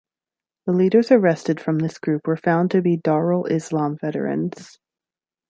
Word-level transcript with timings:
The 0.65 0.71
leaders 0.71 1.11
arrested 1.11 1.61
from 1.61 1.77
this 1.77 1.99
group 1.99 2.25
were 2.25 2.35
found 2.35 2.71
to 2.71 2.81
be 2.81 2.97
Darul 2.97 3.47
Islam 3.51 3.99
veterans. 3.99 4.79